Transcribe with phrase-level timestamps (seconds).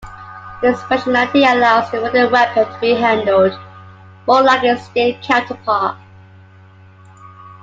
[0.63, 3.51] This functionality allows the wooden weapon to be handled
[4.25, 5.95] more like its steel counterpart.